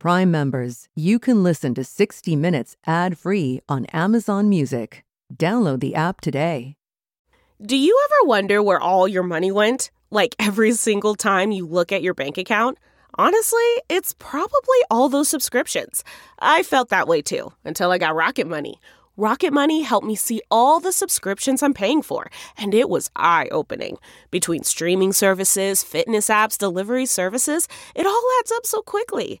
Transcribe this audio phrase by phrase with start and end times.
[0.00, 5.04] Prime members, you can listen to 60 Minutes ad free on Amazon Music.
[5.34, 6.76] Download the app today.
[7.60, 9.90] Do you ever wonder where all your money went?
[10.10, 12.78] Like every single time you look at your bank account?
[13.18, 16.04] Honestly, it's probably all those subscriptions.
[16.38, 18.80] I felt that way too until I got Rocket Money.
[19.16, 23.48] Rocket Money helped me see all the subscriptions I'm paying for, and it was eye
[23.50, 23.96] opening.
[24.30, 29.40] Between streaming services, fitness apps, delivery services, it all adds up so quickly.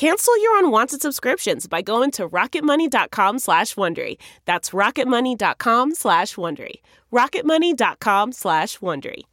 [0.00, 4.16] Cancel your unwanted subscriptions by going to rocketmoney.com slash Wondery.
[4.46, 6.76] That's rocketmoney.com slash Wondery.
[7.12, 9.24] rocketmoney.com slash Wondery.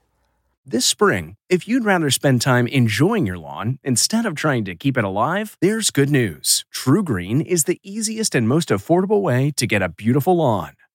[0.65, 4.97] This spring, if you'd rather spend time enjoying your lawn instead of trying to keep
[4.97, 6.65] it alive, there's good news.
[6.75, 10.73] TruGreen is the easiest and most affordable way to get a beautiful lawn.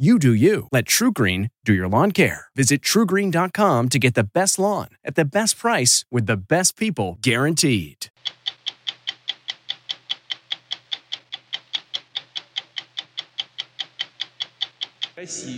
[0.00, 0.68] You do you.
[0.70, 2.46] Let TruGreen do your lawn care.
[2.54, 7.18] Visit trugreen.com to get the best lawn at the best price with the best people
[7.20, 8.08] guaranteed.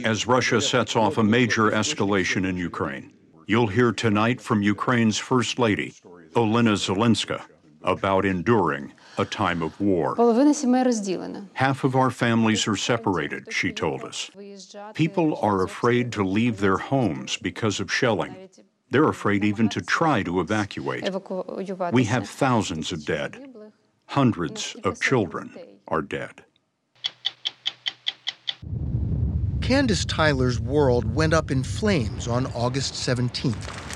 [0.07, 3.13] As Russia sets off a major escalation in Ukraine,
[3.47, 5.93] you'll hear tonight from Ukraine's First Lady,
[6.33, 7.43] Olena Zelenska,
[7.83, 10.15] about enduring a time of war.
[11.55, 14.31] Half of our families are separated, she told us.
[14.95, 18.49] People are afraid to leave their homes because of shelling.
[18.91, 21.09] They're afraid even to try to evacuate.
[21.93, 23.55] We have thousands of dead.
[24.07, 25.57] Hundreds of children
[25.87, 26.45] are dead.
[29.61, 33.91] Candace Tyler's world went up in flames on August 17th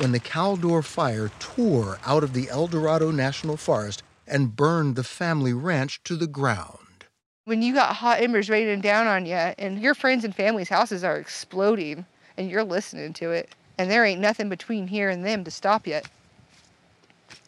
[0.00, 5.52] when the Caldor Fire tore out of the Eldorado National Forest and burned the family
[5.52, 7.04] ranch to the ground.
[7.44, 11.04] when you got hot embers raining down on you and your friends and family's houses
[11.04, 12.04] are exploding
[12.36, 15.86] and you're listening to it and there ain't nothing between here and them to stop
[15.86, 16.00] you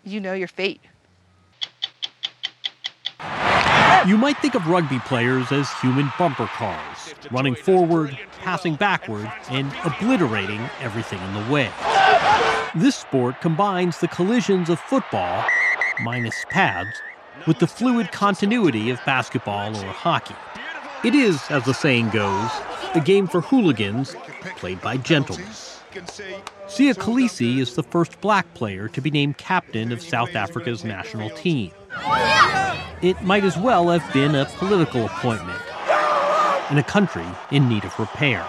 [0.05, 0.81] you know your fate
[4.06, 9.71] You might think of rugby players as human bumper cars, running forward, passing backward, and
[9.84, 11.69] obliterating everything in the way.
[12.77, 15.45] This sport combines the collisions of football,
[16.00, 16.91] minus pads,
[17.47, 20.34] with the fluid continuity of basketball or hockey.
[21.04, 22.50] It is, as the saying goes,
[22.94, 24.16] a game for hooligans
[24.56, 25.47] played by gentlemen.
[26.66, 31.31] Siya Kolisi is the first black player to be named captain of South Africa's national
[31.31, 31.70] team.
[33.00, 35.60] It might as well have been a political appointment
[36.70, 38.47] in a country in need of repair.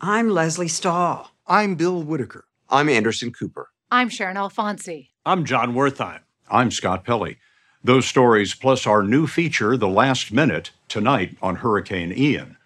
[0.00, 1.30] I'm Lesley Stahl.
[1.46, 2.47] I'm Bill Whitaker.
[2.70, 3.70] I'm Anderson Cooper.
[3.90, 5.08] I'm Sharon Alfonsi.
[5.24, 6.20] I'm Jon Wertheim.
[6.50, 7.38] I'm Scott Pelley.
[7.82, 12.58] Those stories, plus our new feature, The Last Minute, tonight on Hurricane Ian,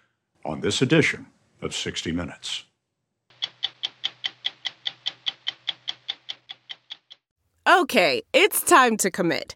[0.43, 1.27] on this edition
[1.61, 2.65] of 60 Minutes.
[7.65, 9.55] Okay, it's time to commit.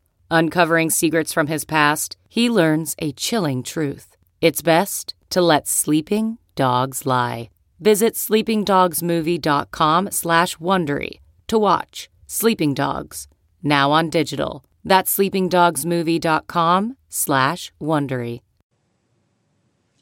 [0.33, 4.15] Uncovering secrets from his past, he learns a chilling truth.
[4.39, 7.49] It's best to let sleeping dogs lie.
[7.81, 13.27] Visit sleepingdogsmovie.com slash Wondery to watch Sleeping Dogs,
[13.61, 14.63] now on digital.
[14.85, 18.39] That's sleepingdogsmovie.com slash Wondery.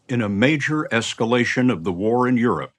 [0.07, 2.73] In a major escalation of the war in Europe,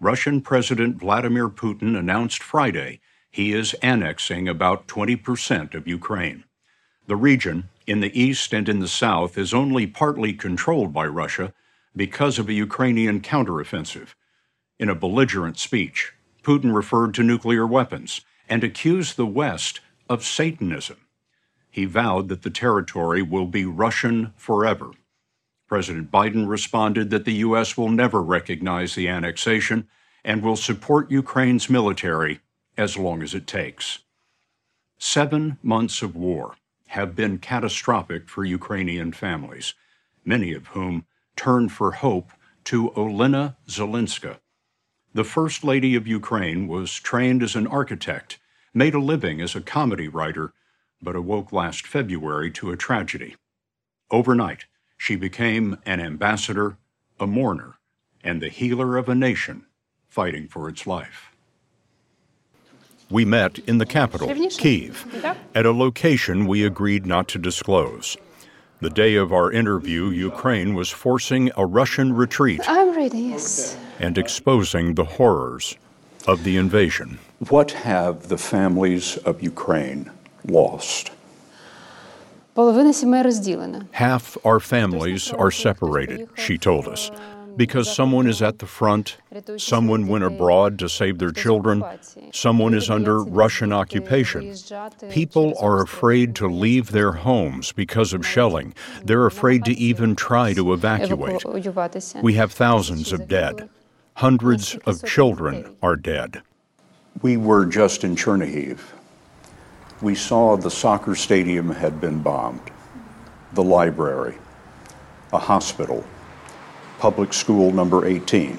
[0.00, 3.00] Russian President Vladimir Putin announced Friday
[3.30, 6.44] he is annexing about 20% of Ukraine.
[7.06, 11.52] The region, in the east and in the south, is only partly controlled by Russia
[11.94, 14.14] because of a Ukrainian counteroffensive.
[14.78, 20.96] In a belligerent speech, Putin referred to nuclear weapons and accused the West of Satanism.
[21.70, 24.90] He vowed that the territory will be Russian forever.
[25.66, 27.76] President Biden responded that the U.S.
[27.76, 29.88] will never recognize the annexation
[30.24, 32.40] and will support Ukraine's military
[32.78, 33.98] as long as it takes.
[34.98, 36.56] Seven months of war
[36.94, 39.74] have been catastrophic for Ukrainian families,
[40.24, 41.04] many of whom
[41.34, 42.30] turned for hope
[42.62, 44.38] to Olena Zelenska.
[45.12, 48.38] The First Lady of Ukraine was trained as an architect,
[48.72, 50.52] made a living as a comedy writer,
[51.02, 53.34] but awoke last February to a tragedy.
[54.12, 56.76] Overnight, she became an ambassador,
[57.18, 57.74] a mourner,
[58.22, 59.66] and the healer of a nation
[60.06, 61.33] fighting for its life.
[63.10, 65.06] We met in the capital, Kiev,
[65.54, 68.16] at a location we agreed not to disclose.
[68.80, 72.60] The day of our interview, Ukraine was forcing a Russian retreat.
[72.66, 73.76] I'm ready, yes.
[73.98, 75.76] And exposing the horrors
[76.26, 77.18] of the invasion.
[77.48, 80.10] What have the families of Ukraine
[80.46, 81.12] lost?
[83.92, 87.10] Half our families are separated, she told us
[87.56, 89.16] because someone is at the front,
[89.56, 91.84] someone went abroad to save their children,
[92.32, 94.54] someone is under Russian occupation.
[95.10, 98.74] People are afraid to leave their homes because of shelling.
[99.04, 101.44] They're afraid to even try to evacuate.
[102.22, 103.68] We have thousands of dead.
[104.14, 106.42] Hundreds of children are dead.
[107.22, 108.78] We were just in Chernihiv.
[110.02, 112.70] We saw the soccer stadium had been bombed,
[113.52, 114.34] the library,
[115.32, 116.04] a hospital,
[117.04, 118.58] public school number 18,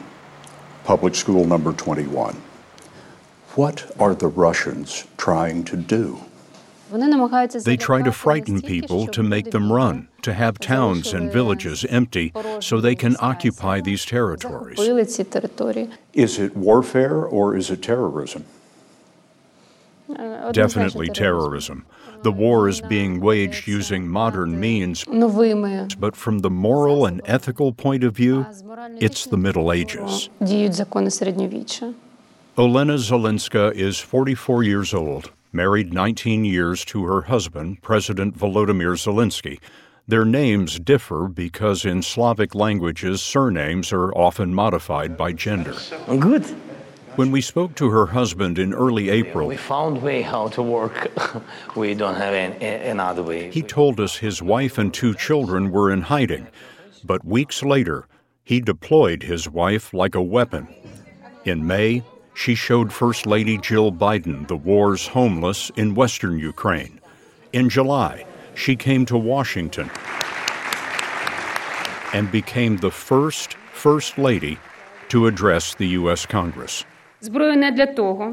[0.83, 2.39] public school number 21.
[3.55, 6.21] What are the Russians trying to do?
[7.63, 12.31] They try to frighten people to make them run, to have towns and villages empty
[12.59, 14.77] so they can occupy these territories.
[16.13, 18.45] Is it warfare or is it terrorism?
[20.51, 21.83] Definitely terrorism.
[22.25, 28.03] The war is being waged using modern means, but from the moral and ethical point
[28.03, 28.47] of view,
[28.99, 30.31] it's the Middle Ages.
[32.57, 39.59] Olena Zelenska is 44 years old, married 19 years to her husband, President Volodymyr Zelensky.
[40.07, 45.75] Their names differ because in Slavic languages, surnames are often modified by gender.
[46.07, 46.55] Good.
[47.15, 51.09] When we spoke to her husband in early April, we found way how to work.
[51.75, 53.49] we don't have any, another way.
[53.51, 56.47] He told us his wife and two children were in hiding,
[57.05, 58.05] but weeks later,
[58.43, 60.67] he deployed his wife like a weapon.
[61.45, 62.03] In May,
[62.33, 66.99] she showed First Lady Jill Biden the war's homeless in western Ukraine.
[67.53, 68.25] In July,
[68.55, 69.89] she came to Washington
[72.13, 74.59] and became the first First Lady
[75.09, 76.25] to address the U.S.
[76.25, 76.83] Congress.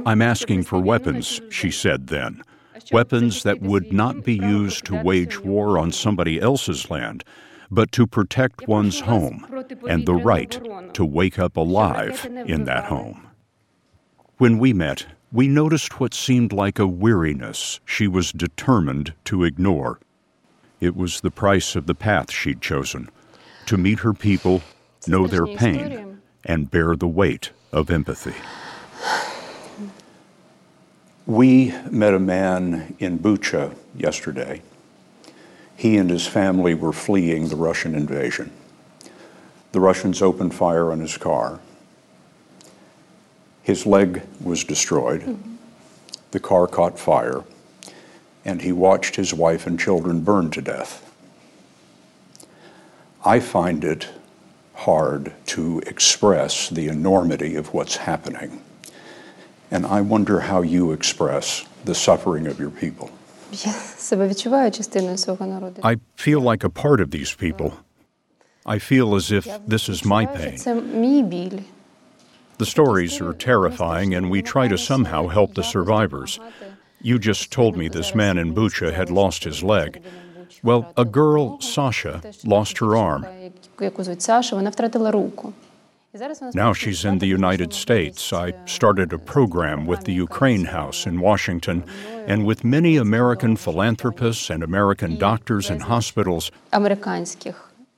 [0.07, 2.43] I'm asking for weapons, she said then.
[2.91, 7.25] Weapons that would not be used to wage war on somebody else's land,
[7.71, 9.47] but to protect one's home
[9.89, 10.61] and the right
[10.95, 13.29] to wake up alive in that home.
[14.39, 20.01] When we met, we noticed what seemed like a weariness she was determined to ignore.
[20.81, 23.09] It was the price of the path she'd chosen
[23.67, 24.63] to meet her people,
[25.07, 28.35] know their pain, and bear the weight of empathy.
[31.27, 34.63] We met a man in Bucha yesterday.
[35.77, 38.51] He and his family were fleeing the Russian invasion.
[39.71, 41.61] The Russians opened fire on his car.
[43.63, 45.21] His leg was destroyed.
[45.23, 45.55] Mm-hmm.
[46.33, 47.45] The car caught fire,
[48.45, 51.09] and he watched his wife and children burn to death.
[53.25, 54.09] I find it
[54.75, 58.61] hard to express the enormity of what's happening
[59.73, 63.11] and I wonder how you express the suffering of your people.
[65.83, 67.79] I feel like a part of these people.
[68.67, 70.59] I feel as if this is my pain.
[72.59, 76.39] The stories are terrifying, and we try to somehow help the survivors.
[77.01, 80.03] You just told me this man in Bucha had lost his leg.
[80.63, 83.27] Well, a girl, Sasha, lost her arm.
[86.53, 88.35] Now she's in the United States.
[88.35, 91.85] I started a program with the Ukraine House in Washington
[92.27, 96.51] and with many American philanthropists and American doctors and hospitals.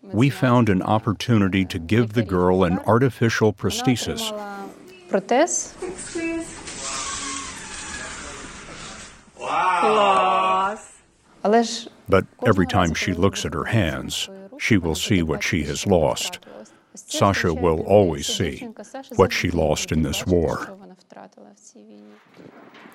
[0.03, 4.31] We found an opportunity to give the girl an artificial prosthesis.
[12.09, 14.29] But every time she looks at her hands,
[14.59, 16.39] she will see what she has lost.
[16.95, 18.69] Sasha will always see
[19.17, 20.77] what she lost in this war.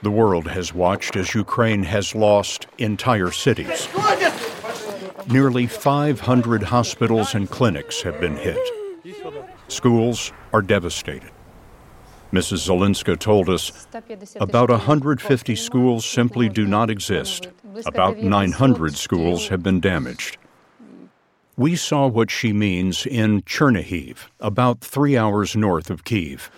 [0.02, 3.90] The world has watched as Ukraine has lost entire cities.
[5.28, 8.58] Nearly 500 hospitals and clinics have been hit.
[9.68, 11.32] Schools are devastated.
[12.32, 12.68] Mrs.
[12.68, 13.88] Zelenska told us
[14.40, 17.48] about 150 schools simply do not exist.
[17.86, 20.38] About 900 schools have been damaged.
[21.60, 26.50] We saw what she means in Chernihiv, about three hours north of Kiev.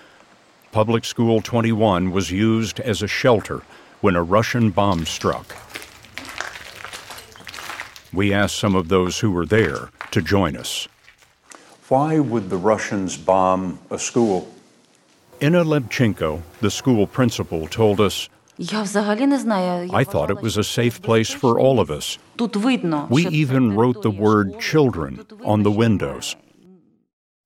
[0.71, 3.63] Public School 21 was used as a shelter
[4.01, 5.55] when a Russian bomb struck.
[8.13, 10.87] We asked some of those who were there to join us.
[11.87, 14.53] Why would the Russians bomb a school?
[15.39, 18.29] Inna Levchenko, the school principal, told us
[19.91, 22.17] I thought it was a safe place for all of us.
[23.09, 26.35] We even wrote the word children on the windows.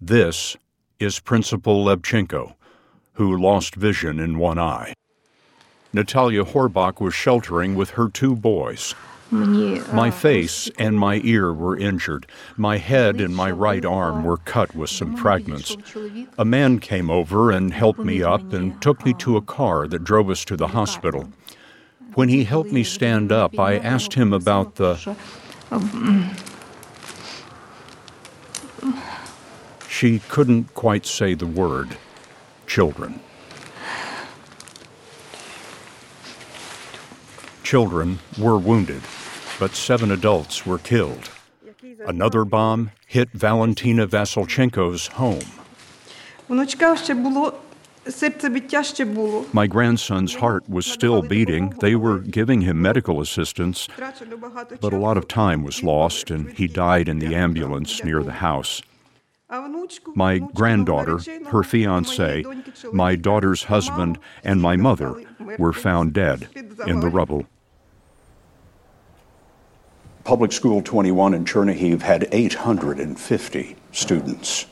[0.01, 0.57] This
[0.99, 2.55] is Principal Levchenko,
[3.13, 4.93] who lost vision in one eye.
[5.93, 8.93] Natalia Horbach was sheltering with her two boys.
[9.31, 12.27] My face and my ear were injured.
[12.57, 15.75] My head and my right arm were cut with some fragments.
[16.37, 20.03] A man came over and helped me up and took me to a car that
[20.03, 21.29] drove us to the hospital.
[22.13, 25.15] When he helped me stand up, I asked him about the.
[29.89, 31.97] She couldn't quite say the word
[32.67, 33.19] children.
[37.65, 39.01] Children were wounded,
[39.59, 41.31] but seven adults were killed.
[42.05, 45.41] Another bomb hit Valentina Vasilchenko's home.
[49.51, 51.71] My grandson's heart was still beating.
[51.81, 53.87] They were giving him medical assistance,
[54.79, 58.33] but a lot of time was lost, and he died in the ambulance near the
[58.33, 58.83] house.
[60.13, 62.43] My granddaughter, her fiance,
[62.93, 65.23] my daughter's husband, and my mother
[65.57, 66.47] were found dead
[66.85, 67.47] in the rubble.
[70.25, 74.65] Public School 21 in Chernihiv had 850 students.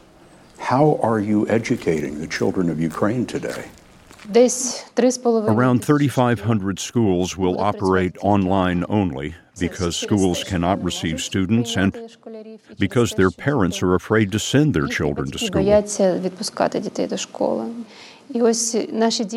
[0.57, 3.65] How are you educating the children of Ukraine today?
[5.47, 12.17] Around 3,500 schools will operate online only because schools cannot receive students and
[12.79, 15.61] because their parents are afraid to send their children to school.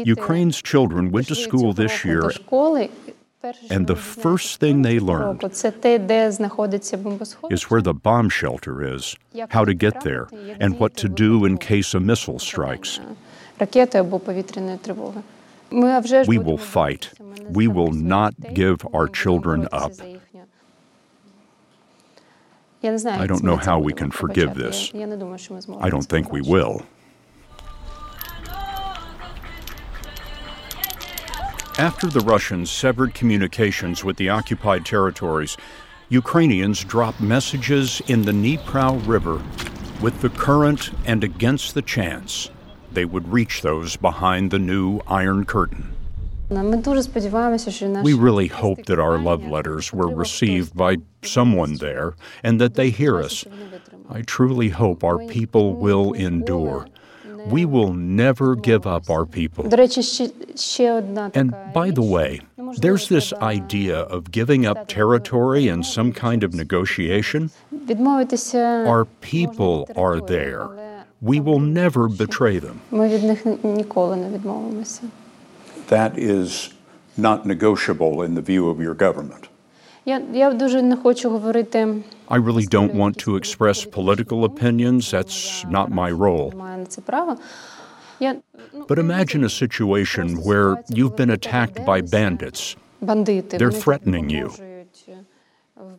[0.06, 2.30] Ukraine's children went to school this year
[3.71, 5.43] and the first thing they learned
[7.50, 9.17] is where the bomb shelter is,
[9.50, 10.29] how to get there,
[10.61, 13.00] and what to do in case a missile strikes.
[15.71, 17.11] We will fight.
[17.49, 19.93] We will not give our children up.
[22.83, 24.93] I don't know how we can forgive this.
[24.95, 26.87] I don't think we will.
[31.78, 35.59] After the Russians severed communications with the occupied territories,
[36.09, 39.42] Ukrainians dropped messages in the Dnipro River
[40.00, 42.50] with the current and against the chance
[42.92, 45.95] they would reach those behind the new Iron Curtain.
[46.49, 52.88] We really hope that our love letters were received by someone there and that they
[52.88, 53.45] hear us.
[54.09, 56.87] I truly hope our people will endure.
[57.47, 59.65] We will never give up our people.
[59.65, 62.41] And by the way,
[62.79, 67.50] there's this idea of giving up territory in some kind of negotiation.
[68.55, 71.05] Our people are there.
[71.21, 72.81] We will never betray them.
[75.88, 76.75] That is
[77.17, 79.49] not negotiable in the view of your government.
[82.29, 85.11] I really don't want to express political opinions.
[85.11, 86.53] That's not my role.
[88.89, 92.77] But imagine a situation where you've been attacked by bandits.
[93.03, 94.53] They're threatening you,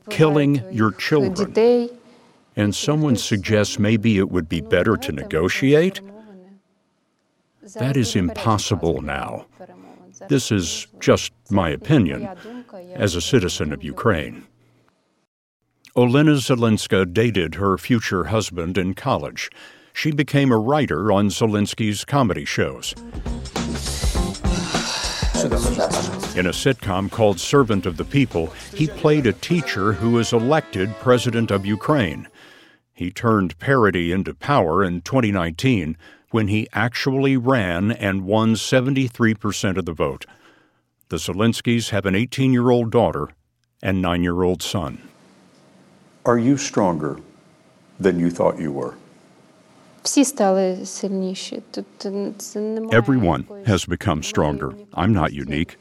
[0.09, 1.53] killing your children.
[2.55, 6.01] And someone suggests maybe it would be better to negotiate?
[7.75, 9.45] That is impossible now.
[10.29, 12.27] This is just my opinion
[12.95, 14.45] as a citizen of Ukraine.
[15.95, 19.49] Olena Zelenska dated her future husband in college.
[19.97, 22.93] she became a writer on Zelensky's comedy shows.
[26.37, 30.93] In a sitcom called Servant of the People, he played a teacher who was elected
[30.99, 32.27] president of Ukraine.
[32.93, 35.97] He turned parody into power in 2019
[36.31, 40.25] when he actually ran and won 73% of the vote.
[41.09, 43.29] The Zelenskys have an 18 year old daughter
[43.81, 45.01] and 9 year old son.
[46.25, 47.19] Are you stronger
[47.99, 48.95] than you thought you were?
[52.91, 54.73] Everyone has become stronger.
[54.93, 55.77] I'm not unique.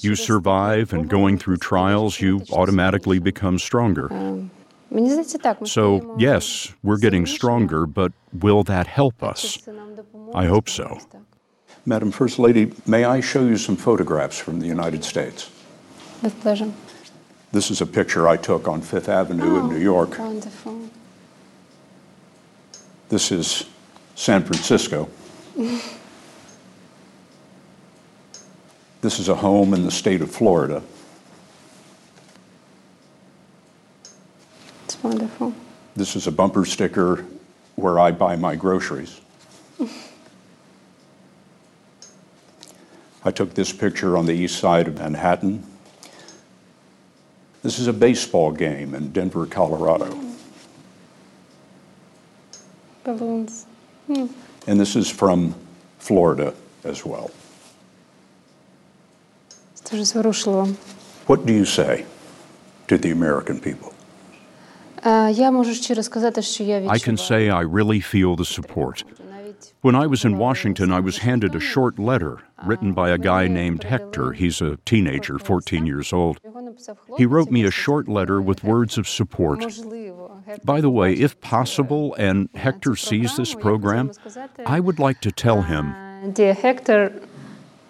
[0.00, 4.08] You survive, and going through trials, you automatically become stronger.
[5.66, 9.58] So, yes, we're getting stronger, but will that help us?
[10.34, 10.98] I hope so.
[11.86, 15.50] Madam First Lady, may I show you some photographs from the United States?
[16.22, 16.72] With pleasure.
[17.52, 20.18] This is a picture I took on Fifth Avenue oh, in New York.
[20.18, 20.88] Wonderful.
[23.08, 23.64] This is
[24.14, 25.08] San Francisco.
[29.00, 30.82] this is a home in the state of Florida.
[35.02, 35.54] Wonderful.
[35.96, 37.24] This is a bumper sticker
[37.76, 39.20] where I buy my groceries.
[43.24, 45.64] I took this picture on the east side of Manhattan.
[47.62, 50.18] This is a baseball game in Denver, Colorado.
[53.04, 53.66] Balloons.
[54.06, 54.26] Hmm.
[54.66, 55.54] And this is from
[55.98, 56.54] Florida
[56.84, 57.30] as well.
[61.26, 62.06] What do you say
[62.88, 63.94] to the American people?
[66.88, 69.04] I can say I really feel the support.
[69.82, 73.48] When I was in Washington, I was handed a short letter written by a guy
[73.48, 74.32] named Hector.
[74.32, 76.38] He's a teenager, 14 years old.
[77.16, 79.64] He wrote me a short letter with words of support.
[80.64, 84.12] By the way, if possible, and Hector sees this program,
[84.66, 85.94] I would like to tell him
[86.32, 87.12] Dear Hector,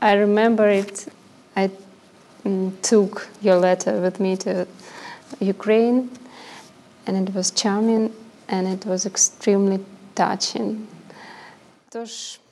[0.01, 1.09] I remember it.
[1.57, 1.71] I
[2.83, 4.67] took your letter with me to
[5.41, 6.11] Ukraine,
[7.17, 8.13] and it was charming
[8.49, 10.87] and it was extremely touching.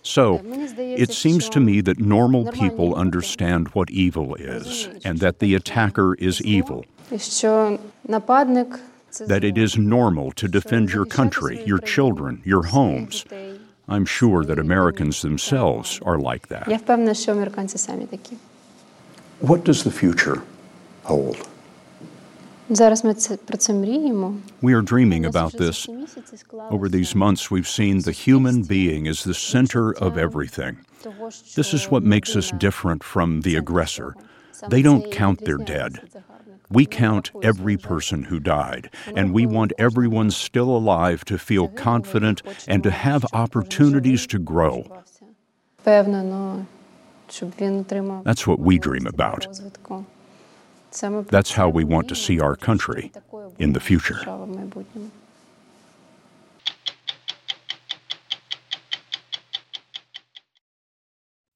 [0.03, 5.55] So, it seems to me that normal people understand what evil is and that the
[5.55, 6.85] attacker is evil.
[9.27, 13.25] That it is normal to defend your country, your children, your homes.
[13.89, 16.69] I'm sure that Americans themselves are like that.
[19.41, 20.43] What does the future
[21.05, 21.49] hold?
[24.61, 25.89] We are dreaming about this.
[26.71, 30.79] Over these months, we've seen the human being is the center of everything.
[31.55, 34.15] This is what makes us different from the aggressor.
[34.69, 36.01] They don't count their dead.
[36.71, 42.43] We count every person who died, and we want everyone still alive to feel confident
[42.67, 44.85] and to have opportunities to grow.
[48.25, 49.47] That's what we dream about.
[50.91, 53.13] That's how we want to see our country
[53.59, 54.21] in the future.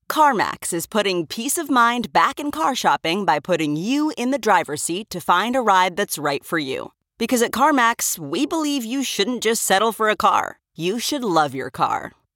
[0.08, 4.38] CarMax is putting peace of mind back in car shopping by putting you in the
[4.38, 6.92] driver's seat to find a ride that's right for you.
[7.16, 11.54] Because at CarMax, we believe you shouldn't just settle for a car, you should love
[11.54, 12.12] your car.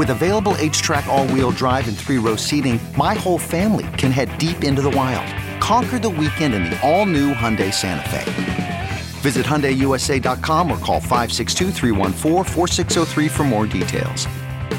[0.00, 4.80] With available H-Track all-wheel drive and three-row seating, my whole family can head deep into
[4.80, 5.28] the wild.
[5.60, 8.88] Conquer the weekend in the all-new Hyundai Santa Fe.
[9.20, 14.24] Visit HyundaiUSA.com or call 562 for more details.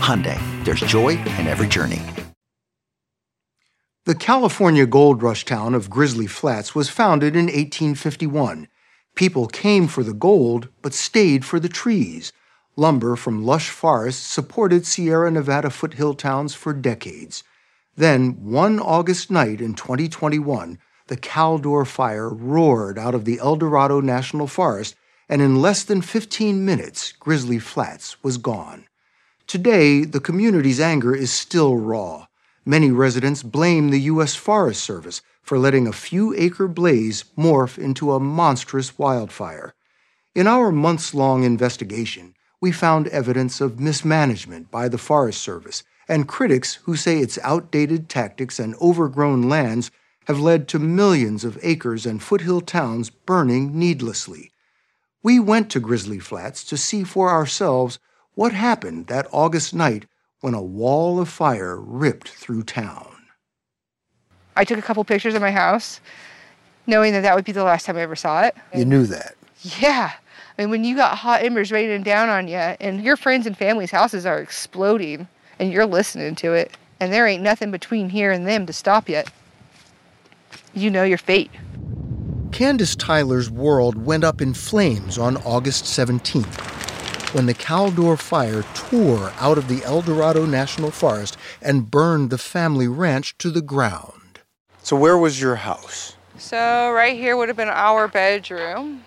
[0.01, 2.01] Hyundai, there's joy in every journey.
[4.05, 8.67] The California gold rush town of Grizzly Flats was founded in 1851.
[9.15, 12.33] People came for the gold, but stayed for the trees.
[12.77, 17.43] Lumber from lush forests supported Sierra Nevada foothill towns for decades.
[17.97, 24.47] Then, one August night in 2021, the Caldor fire roared out of the Eldorado National
[24.47, 24.95] Forest,
[25.27, 28.85] and in less than 15 minutes, Grizzly Flats was gone.
[29.47, 32.27] Today, the community's anger is still raw.
[32.65, 34.35] Many residents blame the U.S.
[34.35, 39.73] Forest Service for letting a few acre blaze morph into a monstrous wildfire.
[40.33, 46.27] In our months long investigation, we found evidence of mismanagement by the Forest Service and
[46.27, 49.89] critics who say its outdated tactics and overgrown lands
[50.27, 54.51] have led to millions of acres and foothill towns burning needlessly.
[55.23, 57.97] We went to Grizzly Flats to see for ourselves
[58.35, 60.05] what happened that August night
[60.41, 63.07] when a wall of fire ripped through town.
[64.55, 66.01] I took a couple pictures of my house,
[66.85, 68.55] knowing that that would be the last time I ever saw it.
[68.75, 69.35] You knew that.
[69.61, 70.13] Yeah.
[70.61, 73.57] I mean, when you got hot embers raining down on you and your friends and
[73.57, 78.31] family's houses are exploding and you're listening to it, and there ain't nothing between here
[78.31, 79.23] and them to stop you,
[80.75, 81.49] you know your fate.
[82.51, 89.33] Candace Tyler's world went up in flames on August 17th when the Caldor fire tore
[89.39, 94.41] out of the Eldorado National Forest and burned the family ranch to the ground.
[94.83, 96.15] So, where was your house?
[96.37, 99.05] So, right here would have been our bedroom.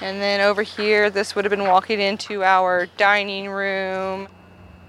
[0.00, 4.28] And then over here, this would have been walking into our dining room.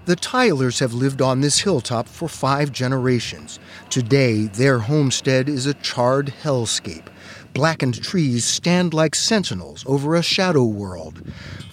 [0.06, 3.58] The Tylers have lived on this hilltop for five generations.
[3.90, 7.08] Today, their homestead is a charred hellscape.
[7.52, 11.22] Blackened trees stand like sentinels over a shadow world.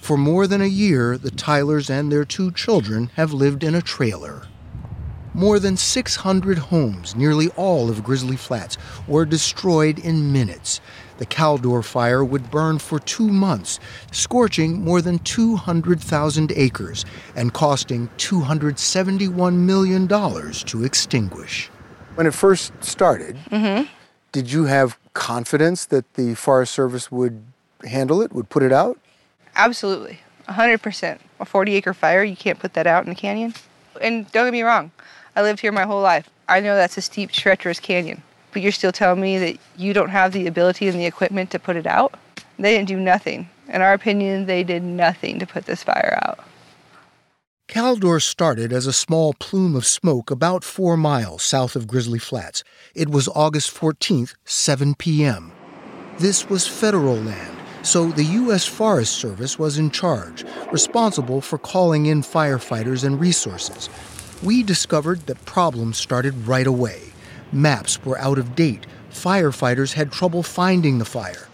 [0.01, 3.81] For more than a year, the Tylers and their two children have lived in a
[3.81, 4.47] trailer.
[5.35, 10.81] More than 600 homes, nearly all of Grizzly Flats, were destroyed in minutes.
[11.23, 13.79] The Caldor fire would burn for two months,
[14.11, 21.67] scorching more than 200,000 acres and costing $271 million to extinguish.
[22.15, 23.85] When it first started, Mm-hmm.
[24.33, 27.41] did you have confidence that the Forest Service would
[27.85, 28.99] handle it, would put it out?
[29.55, 30.19] Absolutely.
[30.49, 31.19] 100%.
[31.39, 33.53] A 40 acre fire, you can't put that out in a canyon.
[34.01, 34.91] And don't get me wrong,
[35.37, 36.29] I lived here my whole life.
[36.49, 38.23] I know that's a steep, treacherous canyon.
[38.53, 41.59] But you're still telling me that you don't have the ability and the equipment to
[41.59, 42.13] put it out?
[42.57, 43.49] They didn't do nothing.
[43.67, 46.39] In our opinion, they did nothing to put this fire out.
[47.67, 52.63] Caldor started as a small plume of smoke about four miles south of Grizzly Flats.
[52.93, 55.51] It was August 14th, 7 p.m.
[56.19, 58.67] This was federal land, so the U.S.
[58.67, 63.89] Forest Service was in charge, responsible for calling in firefighters and resources.
[64.43, 67.12] We discovered that problems started right away.
[67.53, 68.87] Maps were out of date.
[69.11, 71.47] Firefighters had trouble finding the fire.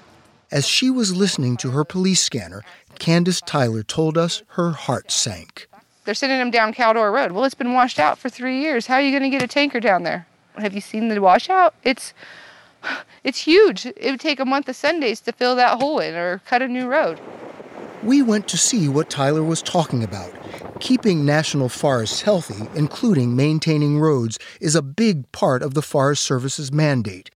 [0.52, 2.64] As she was listening to her police scanner,
[2.98, 5.68] Candace Tyler told us her heart sank.
[6.06, 7.34] They're sending them down Caldor Road.
[7.34, 8.88] Well, it's been washed out for three years.
[8.88, 10.26] How are you going to get a tanker down there?
[10.58, 11.76] Have you seen the washout?
[11.84, 12.14] It's
[13.24, 13.86] it's huge.
[13.86, 16.68] It would take a month of Sundays to fill that hole in or cut a
[16.68, 17.20] new road.
[18.02, 20.34] We went to see what Tyler was talking about.
[20.80, 26.72] Keeping national forests healthy, including maintaining roads, is a big part of the Forest Service's
[26.72, 27.30] mandate.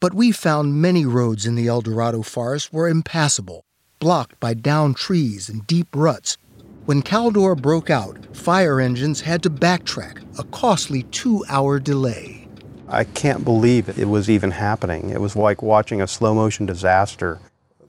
[0.00, 3.64] But we found many roads in the Eldorado forest were impassable,
[3.98, 6.38] blocked by downed trees and deep ruts.
[6.84, 12.46] When Caldor broke out, fire engines had to backtrack, a costly two hour delay.
[12.86, 15.10] I can't believe it was even happening.
[15.10, 17.40] It was like watching a slow motion disaster.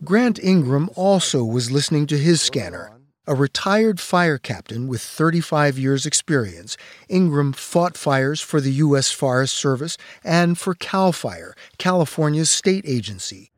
[0.04, 2.92] Grant Ingram also was listening to his scanner.
[3.28, 6.76] A retired fire captain with 35 years' experience,
[7.08, 9.12] Ingram fought fires for the U.S.
[9.12, 13.52] Forest Service and for CAL FIRE, California's state agency.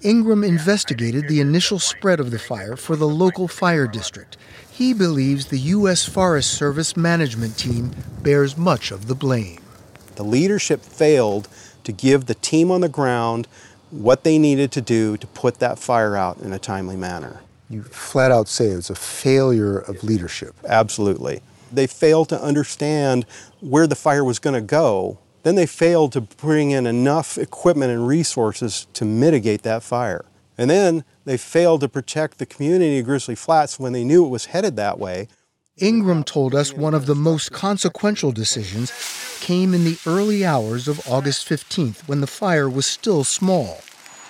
[0.00, 4.38] Ingram investigated the initial spread of the fire for the local fire district.
[4.70, 6.06] He believes the U.S.
[6.06, 7.90] Forest Service management team
[8.22, 9.60] bears much of the blame.
[10.14, 11.48] The leadership failed
[11.84, 13.48] to give the team on the ground
[13.90, 17.40] what they needed to do to put that fire out in a timely manner.
[17.68, 20.54] You flat out say it's a failure of leadership.
[20.66, 21.40] Absolutely.
[21.72, 23.26] They failed to understand
[23.60, 25.18] where the fire was going to go.
[25.42, 30.24] Then they failed to bring in enough equipment and resources to mitigate that fire.
[30.58, 34.28] And then they failed to protect the community of Grizzly Flats when they knew it
[34.28, 35.28] was headed that way.
[35.80, 38.92] Ingram told us one of the most consequential decisions
[39.40, 43.80] came in the early hours of August 15th when the fire was still small.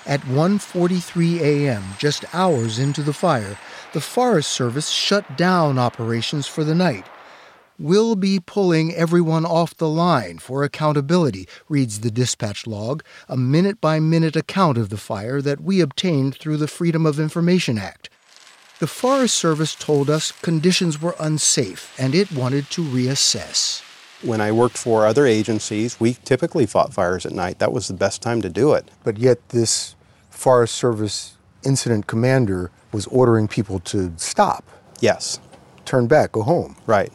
[0.07, 3.59] At 1:43 a.m., just hours into the fire,
[3.93, 7.07] the Forest Service shut down operations for the night.
[7.79, 13.81] We'll be pulling everyone off the line for accountability, reads the dispatch log, a minute
[13.81, 18.09] by minute account of the fire that we obtained through the Freedom of Information Act.
[18.81, 23.83] The Forest Service told us conditions were unsafe and it wanted to reassess.
[24.23, 27.59] When I worked for other agencies, we typically fought fires at night.
[27.59, 28.91] That was the best time to do it.
[29.05, 29.97] But yet, this
[30.31, 34.65] Forest Service incident commander was ordering people to stop.
[35.01, 35.41] Yes.
[35.85, 36.75] Turn back, go home.
[36.87, 37.13] Right.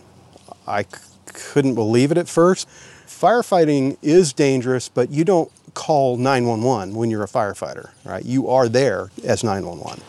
[0.67, 0.89] I c-
[1.25, 2.67] couldn't believe it at first.
[3.07, 8.23] Firefighting is dangerous, but you don't call 911 when you're a firefighter, right?
[8.23, 10.03] You are there as 911.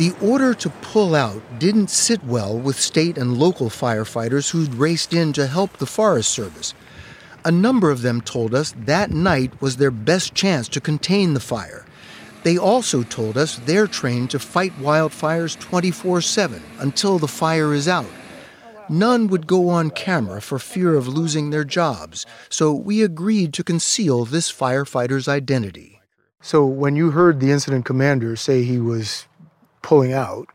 [0.00, 5.12] The order to pull out didn't sit well with state and local firefighters who'd raced
[5.12, 6.72] in to help the Forest Service.
[7.44, 11.38] A number of them told us that night was their best chance to contain the
[11.38, 11.84] fire.
[12.44, 17.86] They also told us they're trained to fight wildfires 24 7 until the fire is
[17.86, 18.08] out.
[18.88, 23.62] None would go on camera for fear of losing their jobs, so we agreed to
[23.62, 26.00] conceal this firefighter's identity.
[26.40, 29.26] So when you heard the incident commander say he was
[29.82, 30.48] pulling out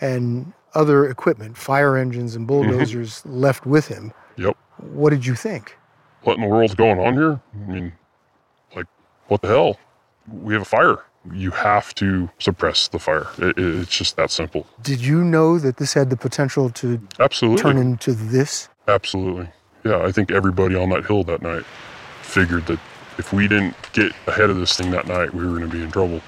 [0.00, 2.68] and other equipment, fire engines and mm-hmm.
[2.68, 4.56] bulldozers, left with him, Yep.
[4.78, 5.76] what did you think?
[6.22, 7.40] What in the world's going on here?
[7.54, 7.92] I mean,
[8.74, 8.86] like,
[9.28, 9.78] what the hell?
[10.30, 10.98] We have a fire.
[11.32, 13.26] You have to suppress the fire.
[13.38, 14.66] It, it- it's just that simple.
[14.82, 17.62] Did you know that this had the potential to Absolutely.
[17.62, 18.68] turn into this?
[18.86, 19.48] Absolutely.
[19.84, 21.64] Yeah, I think everybody on that hill that night
[22.22, 22.78] figured that
[23.16, 25.82] if we didn't get ahead of this thing that night, we were going to be
[25.82, 26.20] in trouble.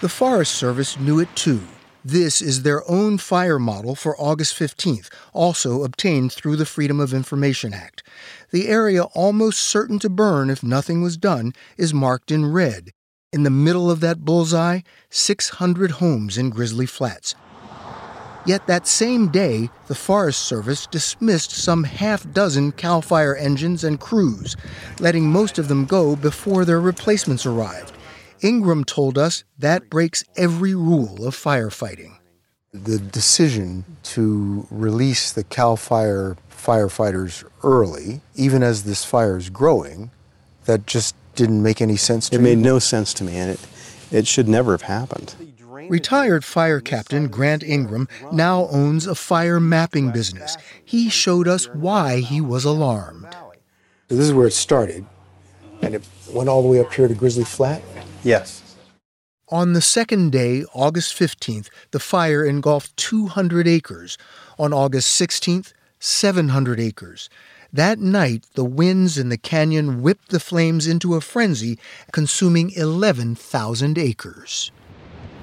[0.00, 1.60] The Forest Service knew it too.
[2.02, 7.12] This is their own fire model for August 15th, also obtained through the Freedom of
[7.12, 8.02] Information Act.
[8.50, 12.92] The area almost certain to burn if nothing was done is marked in red.
[13.30, 17.34] In the middle of that bullseye, 600 homes in Grizzly Flats.
[18.46, 24.00] Yet that same day, the Forest Service dismissed some half dozen CAL FIRE engines and
[24.00, 24.56] crews,
[24.98, 27.89] letting most of them go before their replacements arrived.
[28.42, 32.16] Ingram told us that breaks every rule of firefighting.
[32.72, 40.10] The decision to release the CAL FIRE firefighters early, even as this fire is growing,
[40.66, 42.52] that just didn't make any sense to It me.
[42.52, 43.60] It made no sense to me, and it,
[44.10, 45.34] it should never have happened.
[45.88, 50.56] Retired fire captain Grant Ingram now owns a fire mapping business.
[50.84, 53.34] He showed us why he was alarmed.
[54.08, 55.06] So this is where it started,
[55.82, 57.82] and it went all the way up here to Grizzly Flat.
[58.22, 58.62] Yes.
[59.48, 64.16] On the second day, August 15th, the fire engulfed 200 acres.
[64.58, 67.28] On August 16th, 700 acres.
[67.72, 71.78] That night, the winds in the canyon whipped the flames into a frenzy,
[72.12, 74.70] consuming 11,000 acres.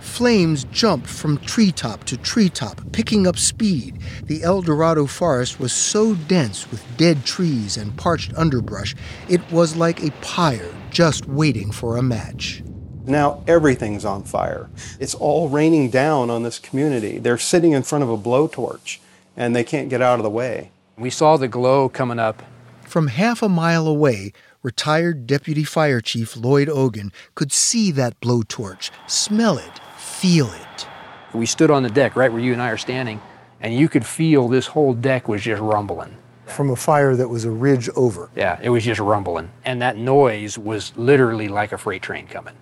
[0.08, 4.00] Flames jumped from treetop to treetop, picking up speed.
[4.24, 8.96] The Eldorado forest was so dense with dead trees and parched underbrush,
[9.30, 12.64] it was like a pyre just waiting for a match.
[13.06, 14.70] Now everything's on fire.
[15.00, 17.20] It's all raining down on this community.
[17.20, 18.98] They're sitting in front of a blowtorch
[19.36, 20.72] and they can't get out of the way.
[20.98, 22.42] We saw the glow coming up.
[22.82, 28.90] From half a mile away, retired Deputy Fire Chief Lloyd Ogan could see that blowtorch,
[29.06, 29.80] smell it,
[30.18, 30.88] feel it.
[31.34, 33.22] We stood on the deck right where you and I are standing,
[33.62, 36.18] and you could feel this whole deck was just rumbling.
[36.48, 38.32] From a fire that was a ridge over.
[38.36, 39.52] Yeah, it was just rumbling.
[39.64, 42.56] And that noise was literally like a freight train coming.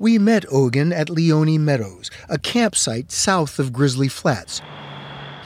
[0.00, 4.60] We met Ogan at Leoni Meadows, a campsite south of Grizzly Flats.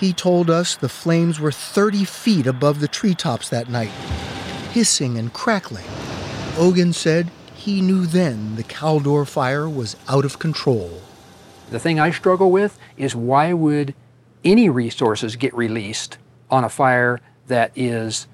[0.00, 3.92] He told us the flames were 30 feet above the treetops that night,
[4.72, 5.84] hissing and crackling.
[6.56, 11.02] Ogan said he knew then the Caldor fire was out of control.
[11.70, 13.94] The thing I struggle with is why would
[14.44, 16.18] any resources get released
[16.50, 18.26] on a fire that is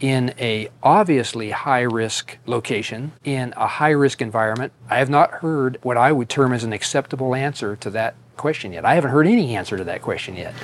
[0.00, 5.76] in a obviously high risk location in a high risk environment i have not heard
[5.82, 9.26] what i would term as an acceptable answer to that question yet i haven't heard
[9.26, 10.54] any answer to that question yet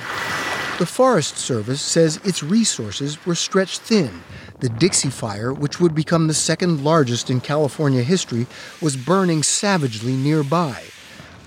[0.78, 4.24] The Forest Service says its resources were stretched thin.
[4.58, 8.48] The Dixie Fire, which would become the second largest in California history,
[8.82, 10.82] was burning savagely nearby.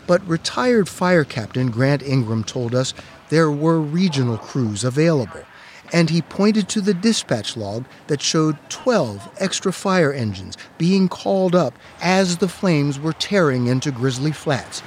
[0.08, 2.94] But retired fire captain Grant Ingram told us
[3.30, 5.44] there were regional crews available,
[5.92, 11.54] and he pointed to the dispatch log that showed 12 extra fire engines being called
[11.54, 14.82] up as the flames were tearing into Grizzly Flats.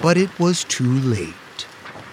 [0.00, 1.34] But it was too late.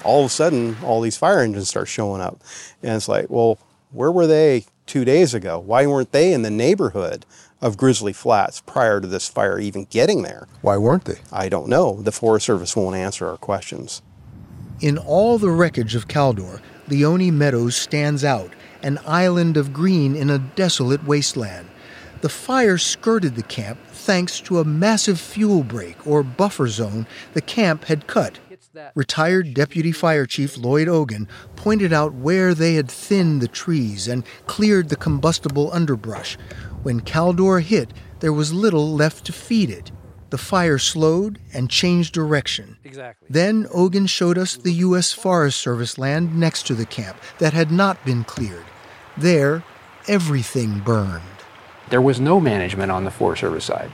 [0.03, 2.41] All of a sudden, all these fire engines start showing up.
[2.81, 3.59] And it's like, well,
[3.91, 5.57] where were they two days ago?
[5.57, 7.25] Why weren't they in the neighborhood
[7.61, 10.49] of Grizzly Flats prior to this fire even getting there?
[10.61, 11.19] Why weren't they?
[11.31, 12.01] I don't know.
[12.01, 14.01] The Forest Service won't answer our questions.
[14.81, 18.51] In all the wreckage of Caldor, Leoni Meadows stands out,
[18.83, 21.69] an island of green in a desolate wasteland.
[22.19, 27.41] The fire skirted the camp thanks to a massive fuel break or buffer zone the
[27.41, 28.39] camp had cut.
[28.95, 34.23] Retired Deputy Fire Chief Lloyd Ogan pointed out where they had thinned the trees and
[34.47, 36.37] cleared the combustible underbrush.
[36.83, 39.91] When Caldor hit, there was little left to feed it.
[40.29, 42.77] The fire slowed and changed direction.
[42.85, 43.27] Exactly.
[43.29, 45.11] Then Ogan showed us the U.S.
[45.11, 48.63] Forest Service land next to the camp that had not been cleared.
[49.17, 49.63] There,
[50.07, 51.21] everything burned.
[51.89, 53.91] there was no management on the forest service side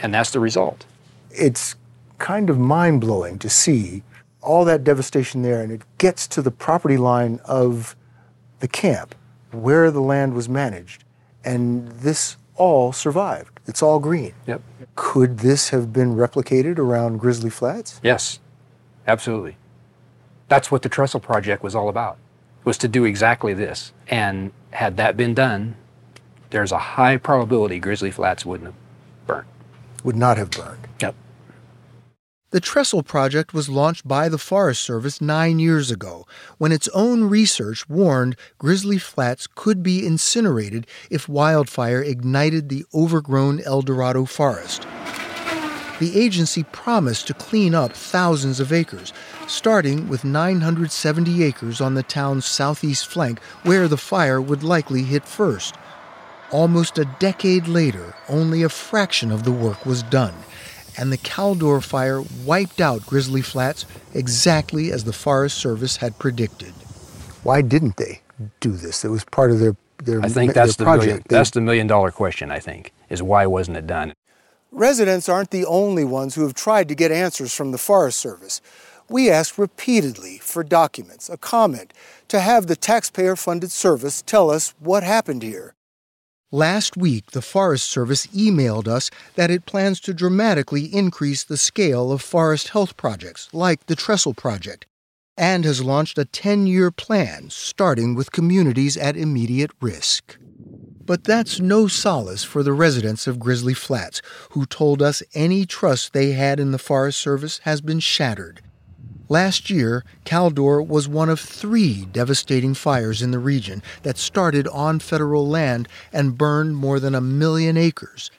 [0.00, 0.84] and that's the result
[1.30, 1.76] It's
[2.18, 4.02] kind of mind blowing to see
[4.46, 7.96] all that devastation there, and it gets to the property line of
[8.60, 9.14] the camp
[9.50, 11.04] where the land was managed,
[11.44, 13.60] and this all survived.
[13.66, 14.32] It's all green.
[14.46, 14.62] Yep.
[14.94, 18.00] Could this have been replicated around Grizzly Flats?
[18.02, 18.38] Yes,
[19.06, 19.56] absolutely.
[20.48, 22.16] That's what the Trestle Project was all about,
[22.64, 23.92] was to do exactly this.
[24.08, 25.76] And had that been done,
[26.50, 28.76] there's a high probability Grizzly Flats wouldn't have
[29.26, 29.48] burned.
[30.04, 30.86] Would not have burned.
[31.00, 31.14] Yep.
[32.50, 36.28] The Trestle Project was launched by the Forest Service nine years ago
[36.58, 43.62] when its own research warned Grizzly Flats could be incinerated if wildfire ignited the overgrown
[43.62, 44.86] Eldorado forest.
[45.98, 49.12] The agency promised to clean up thousands of acres,
[49.48, 55.24] starting with 970 acres on the town's southeast flank where the fire would likely hit
[55.24, 55.74] first.
[56.52, 60.34] Almost a decade later, only a fraction of the work was done
[60.96, 66.72] and the Caldor fire wiped out Grizzly Flats exactly as the Forest Service had predicted.
[67.42, 68.22] Why didn't they
[68.60, 69.04] do this?
[69.04, 71.28] It was part of their their I think that's the million, project.
[71.28, 72.50] They- that's the million dollar question.
[72.50, 74.14] I think is why wasn't it done?
[74.72, 78.60] Residents aren't the only ones who have tried to get answers from the Forest Service.
[79.08, 81.94] We asked repeatedly for documents, a comment,
[82.28, 85.75] to have the taxpayer funded service tell us what happened here.
[86.56, 92.10] Last week, the Forest Service emailed us that it plans to dramatically increase the scale
[92.10, 94.86] of forest health projects, like the Trestle Project,
[95.36, 100.38] and has launched a 10 year plan starting with communities at immediate risk.
[101.04, 106.14] But that's no solace for the residents of Grizzly Flats, who told us any trust
[106.14, 108.62] they had in the Forest Service has been shattered.
[109.28, 115.00] Last year, Caldor was one of three devastating fires in the region that started on
[115.00, 118.30] federal land and burned more than a million acres.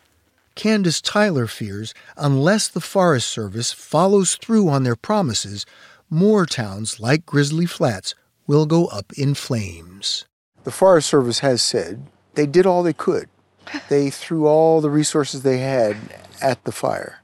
[0.56, 5.66] Candace Tyler fears unless the Forest Service follows through on their promises,
[6.10, 8.16] more towns like Grizzly Flats
[8.48, 10.26] will go up in flames.
[10.64, 13.30] The Forest Service has said they did all they could.
[13.90, 15.98] They threw all the resources they had
[16.42, 17.22] at the fire.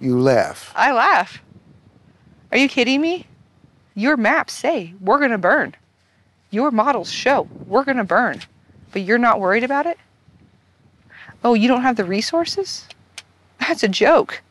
[0.00, 0.72] You laugh.
[0.74, 1.40] I laugh.
[2.52, 3.26] Are you kidding me?
[3.94, 5.74] Your maps say we're going to burn.
[6.50, 8.40] Your models show we're going to burn.
[8.92, 9.98] But you're not worried about it?
[11.44, 12.86] Oh, you don't have the resources?
[13.58, 14.42] That's a joke.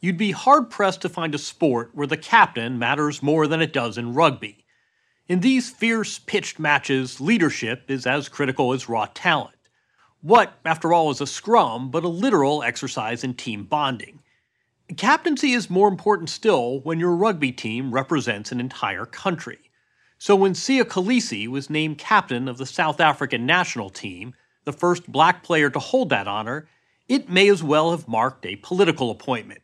[0.00, 3.72] You'd be hard pressed to find a sport where the captain matters more than it
[3.72, 4.64] does in rugby.
[5.28, 9.54] In these fierce pitched matches, leadership is as critical as raw talent.
[10.22, 14.20] What, after all, is a scrum but a literal exercise in team bonding?
[14.96, 19.58] Captaincy is more important still when your rugby team represents an entire country.
[20.18, 25.10] So when Siya Kolisi was named captain of the South African national team, the first
[25.10, 26.68] black player to hold that honor,
[27.08, 29.62] it may as well have marked a political appointment.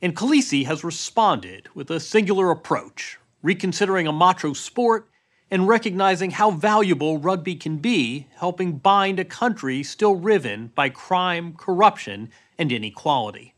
[0.00, 5.08] And Kolisi has responded with a singular approach, reconsidering a macho sport
[5.50, 11.54] and recognizing how valuable rugby can be, helping bind a country still riven by crime,
[11.54, 13.54] corruption, and inequality.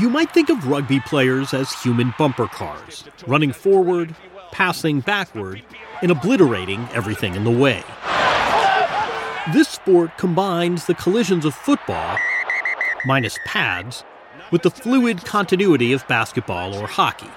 [0.00, 4.14] You might think of rugby players as human bumper cars, running forward,
[4.50, 5.62] passing backward,
[6.02, 7.82] and obliterating everything in the way.
[9.52, 12.16] This sport combines the collisions of football,
[13.04, 14.04] minus pads,
[14.50, 17.30] with the fluid continuity of basketball or hockey.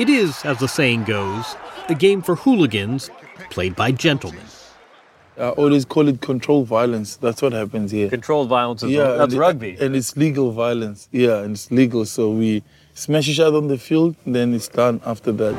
[0.00, 1.56] It is, as the saying goes,
[1.90, 3.10] a game for hooligans
[3.50, 4.46] played by gentlemen.
[5.36, 7.16] I always call it controlled violence.
[7.16, 8.08] That's what happens here.
[8.08, 9.76] Controlled violence is yeah, that's and it- rugby.
[9.78, 11.08] and it's legal violence.
[11.12, 12.06] Yeah, and it's legal.
[12.06, 12.62] So we
[12.94, 15.54] smash each other on the field, then it's done after that.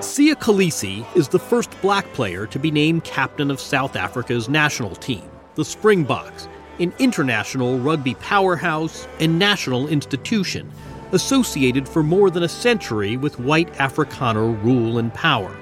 [0.00, 4.96] Siya Kolisi is the first black player to be named captain of South Africa's national
[4.96, 6.48] team, the Springboks,
[6.80, 10.70] an international rugby powerhouse and national institution
[11.12, 15.54] associated for more than a century with white Afrikaner rule and power.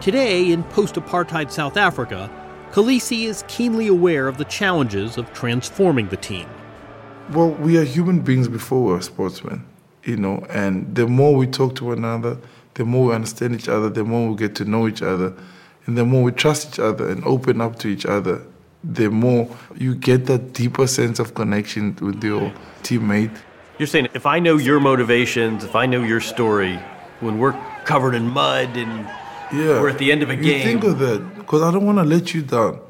[0.00, 2.30] Today, in post apartheid South Africa,
[2.70, 6.48] Kolisi is keenly aware of the challenges of transforming the team.
[7.30, 9.64] Well, we are human beings before we're sportsmen,
[10.04, 12.36] you know, and the more we talk to one another,
[12.74, 15.32] the more we understand each other, the more we get to know each other,
[15.86, 18.44] and the more we trust each other and open up to each other,
[18.84, 22.52] the more you get that deeper sense of connection with your
[22.82, 23.36] teammate.
[23.78, 26.76] You're saying if I know your motivations, if I know your story,
[27.20, 29.06] when we're covered in mud and
[29.52, 31.84] Yeah, we're at the end of a you game, think of that because I don't
[31.84, 32.80] want to let you down.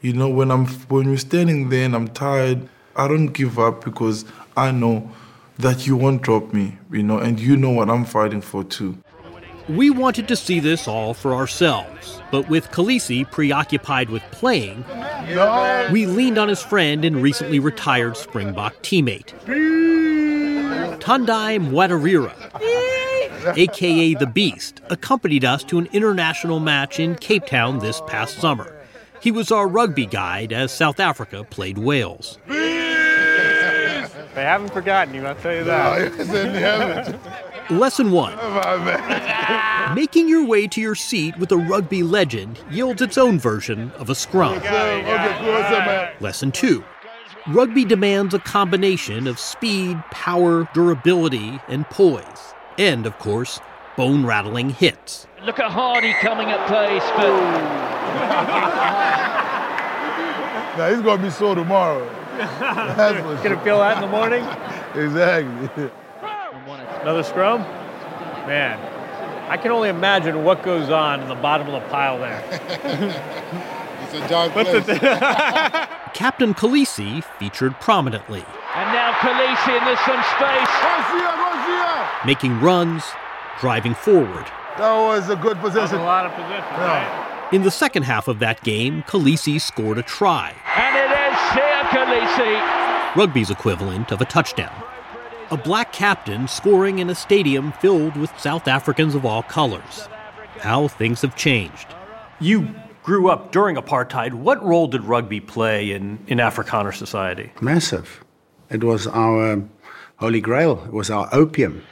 [0.00, 3.84] You know, when I'm when you're standing there and I'm tired, I don't give up
[3.84, 4.24] because
[4.56, 5.10] I know
[5.58, 6.78] that you won't drop me.
[6.90, 8.98] You know, and you know what I'm fighting for too.
[9.68, 14.84] We wanted to see this all for ourselves, but with Kolisi preoccupied with playing,
[15.92, 19.32] we leaned on his friend and recently retired Springbok teammate,
[21.00, 22.34] Tendai Mtawarira,
[23.56, 28.76] aka the Beast, accompanied us to an international match in Cape Town this past summer.
[29.20, 32.38] He was our rugby guide as South Africa played Wales.
[34.34, 36.18] They haven't forgotten you, I'll tell you that.
[36.18, 37.20] No, they haven't.
[37.70, 43.16] Lesson one oh, Making your way to your seat with a rugby legend yields its
[43.16, 44.58] own version of a scrum.
[46.20, 46.84] Lesson two
[47.48, 52.54] Rugby demands a combination of speed, power, durability, and poise.
[52.78, 53.58] And, of course,
[53.96, 55.26] bone rattling hits.
[55.44, 57.26] Look at Hardy coming at pace, but.
[60.78, 62.08] now he's gonna be sore tomorrow.
[62.38, 64.44] That's for Gonna feel that in the morning?
[64.94, 65.90] exactly.
[67.02, 67.60] Another scrum?
[68.46, 68.78] Man,
[69.50, 72.42] I can only imagine what goes on in the bottom of the pile there.
[74.02, 74.68] it's a dark place.
[74.88, 75.00] it?
[76.14, 78.44] Captain Kolisi featured prominently,
[78.74, 82.26] And now Kolisi in there's some space.
[82.26, 83.02] making runs,
[83.60, 84.46] driving forward.
[84.78, 85.98] That was a good That's possession.
[85.98, 87.48] a lot of position, right?
[87.52, 91.82] In the second half of that game, Kolisi scored a try, And it is here,
[91.90, 93.16] Kolisi.
[93.16, 94.72] rugby's equivalent of a touchdown.
[95.52, 100.08] A black captain scoring in a stadium filled with South Africans of all colors.
[100.60, 101.88] How things have changed.
[102.40, 104.32] You grew up during apartheid.
[104.32, 107.52] What role did rugby play in, in Afrikaner society?
[107.60, 108.24] Massive.
[108.70, 109.62] It was our
[110.16, 111.82] holy grail, it was our opium.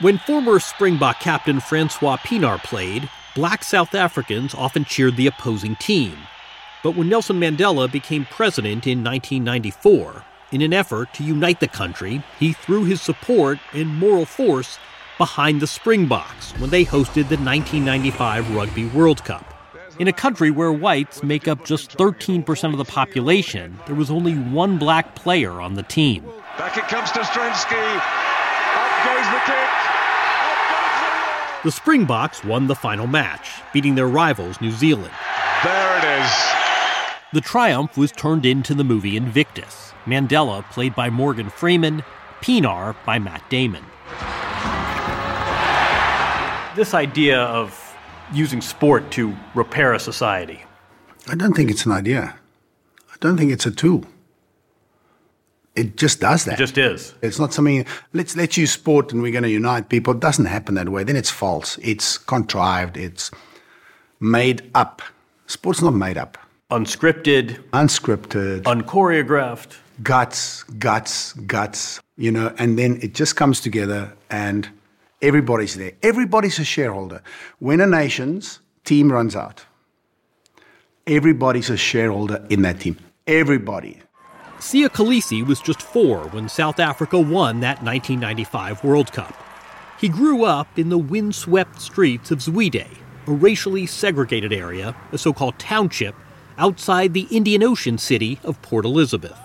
[0.00, 6.16] When former Springbok captain Francois Pienaar played, black South Africans often cheered the opposing team.
[6.82, 12.22] But when Nelson Mandela became president in 1994, in an effort to unite the country,
[12.38, 14.78] he threw his support and moral force
[15.18, 19.52] behind the Springboks when they hosted the 1995 Rugby World Cup.
[19.98, 24.34] In a country where whites make up just 13% of the population, there was only
[24.34, 26.22] one black player on the team.
[26.58, 27.76] Back it comes to Stransky.
[27.76, 29.70] Up goes the kick.
[31.64, 35.12] The Springboks won the final match, beating their rivals New Zealand.
[35.64, 36.65] There it is.
[37.32, 39.92] The triumph was turned into the movie Invictus.
[40.04, 42.04] Mandela, played by Morgan Freeman,
[42.40, 43.82] Pienaar by Matt Damon.
[46.76, 47.96] This idea of
[48.32, 50.62] using sport to repair a society.
[51.28, 52.36] I don't think it's an idea.
[53.10, 54.04] I don't think it's a tool.
[55.74, 56.54] It just does that.
[56.54, 57.12] It just is.
[57.22, 60.14] It's not something, let's, let's use sport and we're going to unite people.
[60.14, 61.02] It doesn't happen that way.
[61.02, 61.76] Then it's false.
[61.78, 62.96] It's contrived.
[62.96, 63.32] It's
[64.20, 65.02] made up.
[65.48, 66.38] Sport's not made up.
[66.70, 68.62] Unscripted, Unscripted.
[68.64, 69.76] unchoreographed.
[70.02, 74.68] guts, guts, guts, you know, and then it just comes together and
[75.22, 75.92] everybody's there.
[76.02, 77.22] Everybody's a shareholder.
[77.60, 79.64] When a nation's team runs out,
[81.06, 82.96] everybody's a shareholder in that team.
[83.28, 84.00] Everybody.
[84.58, 89.34] Siya Kolisi was just four when South Africa won that 1995 World Cup.
[90.00, 92.88] He grew up in the windswept streets of Zwide,
[93.28, 96.14] a racially segregated area, a so called township,
[96.58, 99.38] outside the Indian Ocean city of Port Elizabeth.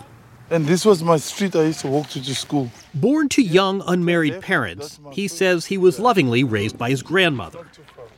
[0.49, 2.72] And this was my street I used to walk to to school.
[2.93, 7.66] Born to young unmarried parents, he says he was lovingly raised by his grandmother.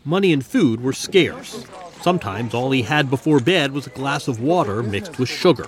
[0.04, 1.66] Money and food were scarce.
[2.02, 5.68] Sometimes all he had before bed was a glass of water mixed with sugar.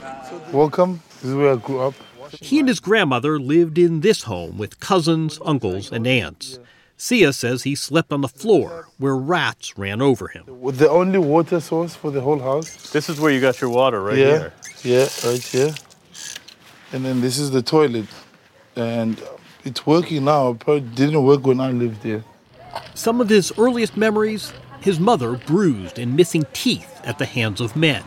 [0.52, 1.02] Welcome.
[1.22, 1.94] This is where I grew up.
[2.32, 6.60] He and his grandmother lived in this home with cousins, uncles, and aunts.
[6.98, 10.46] Siya says he slept on the floor where rats ran over him.
[10.48, 12.92] The only water source for the whole house.
[12.92, 14.54] This is where you got your water, right yeah, here.
[14.84, 15.74] yeah, right here.
[16.94, 18.08] And then this is the toilet,
[18.76, 19.22] and
[19.66, 20.54] it's working now.
[20.54, 22.24] But didn't work when I lived here.
[22.94, 24.54] Some of his earliest memories
[24.86, 28.04] his mother bruised and missing teeth at the hands of men.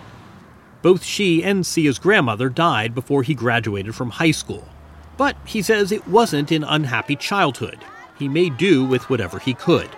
[0.80, 4.68] Both she and Siya's grandmother died before he graduated from high school.
[5.16, 7.80] But he says it wasn't an unhappy childhood.
[8.19, 9.89] He made do with whatever he could.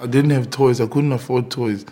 [0.00, 0.80] I didn't have toys.
[0.80, 1.86] I couldn't afford toys,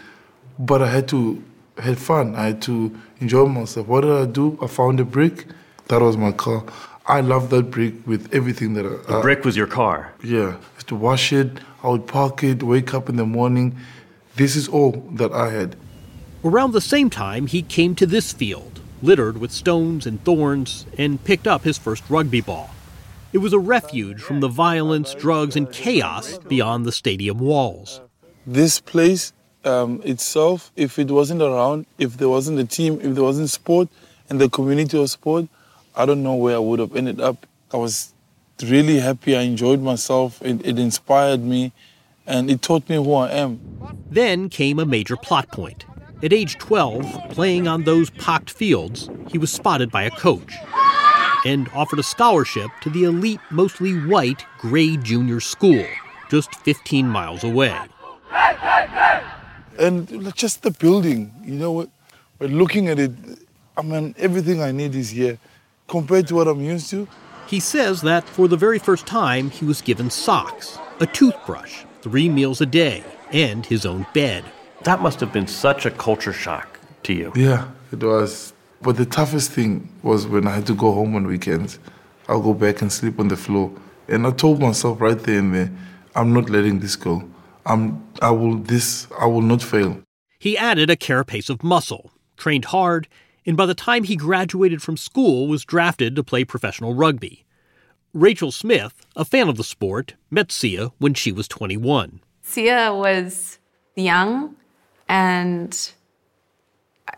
[0.58, 1.42] but I had to
[1.78, 2.34] have fun.
[2.34, 3.86] I had to enjoy myself.
[3.86, 4.58] What did I do?
[4.60, 5.46] I found a brick.
[5.88, 6.64] That was my car.
[7.06, 9.14] I loved that brick with everything that I.
[9.14, 10.12] The brick was your car.
[10.22, 11.60] Yeah, I had to wash it.
[11.82, 12.62] I would park it.
[12.62, 13.76] Wake up in the morning.
[14.36, 15.76] This is all that I had.
[16.44, 21.22] Around the same time, he came to this field, littered with stones and thorns, and
[21.24, 22.70] picked up his first rugby ball.
[23.32, 28.00] It was a refuge from the violence, drugs, and chaos beyond the stadium walls.
[28.44, 29.32] This place
[29.64, 33.88] um, itself, if it wasn't around, if there wasn't a team, if there wasn't sport
[34.28, 35.46] and the community of sport,
[35.94, 37.46] I don't know where I would have ended up.
[37.72, 38.12] I was
[38.64, 39.36] really happy.
[39.36, 40.42] I enjoyed myself.
[40.42, 41.72] It, it inspired me.
[42.26, 43.60] and it taught me who I am.
[44.10, 45.84] Then came a major plot point.
[46.22, 50.54] At age 12, playing on those pocked fields, he was spotted by a coach
[51.44, 55.84] and offered a scholarship to the elite, mostly white Grey Junior School,
[56.30, 57.76] just 15 miles away.
[59.78, 61.88] And just the building, you know what?
[62.38, 63.12] But looking at it,
[63.76, 65.38] I mean, everything I need is here
[65.88, 67.08] compared to what I'm used to.
[67.46, 72.28] He says that for the very first time, he was given socks, a toothbrush, three
[72.28, 74.44] meals a day, and his own bed.
[74.84, 77.32] That must have been such a culture shock to you.
[77.34, 78.52] Yeah, it was.
[78.82, 81.78] But the toughest thing was when I had to go home on weekends.
[82.28, 83.72] I'll go back and sleep on the floor.
[84.08, 85.70] And I told myself right there and there,
[86.14, 87.28] I'm not letting this go.
[87.66, 90.02] I'm, I will this, I will not fail.
[90.38, 93.06] He added a carapace of muscle, trained hard,
[93.44, 97.44] and by the time he graduated from school was drafted to play professional rugby.
[98.12, 102.20] Rachel Smith, a fan of the sport, met Siya when she was 21.
[102.44, 103.58] Siya was
[103.94, 104.56] young
[105.08, 105.92] and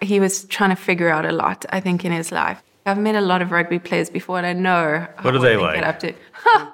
[0.01, 2.63] he was trying to figure out a lot, I think, in his life.
[2.85, 5.77] I've met a lot of rugby players before and I know what are they like?
[5.77, 6.15] Get up to.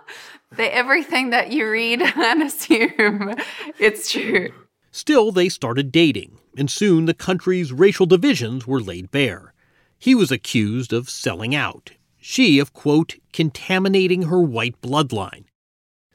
[0.56, 3.34] They're everything that you read and assume
[3.78, 4.50] it's true.
[4.90, 9.52] Still, they started dating, and soon the country's racial divisions were laid bare.
[9.98, 15.44] He was accused of selling out, she of, quote, contaminating her white bloodline.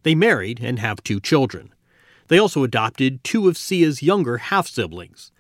[0.02, 1.74] They married and have two children.
[2.28, 5.32] They also adopted two of Siya's younger half siblings.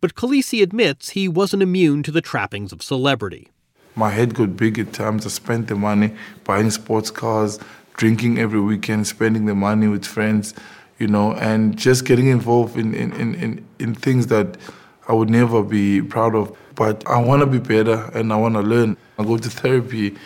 [0.00, 3.48] But Kolisi admits he wasn't immune to the trappings of celebrity.
[3.94, 5.26] My head got big at times.
[5.26, 7.58] I spent the money buying sports cars,
[7.96, 10.54] drinking every weekend, spending the money with friends,
[10.98, 14.56] you know, and just getting involved in, in, in, in, in, things that
[15.08, 16.56] I would never be proud of.
[16.76, 18.96] But I want to be better and I want to learn.
[19.18, 20.16] I go to therapy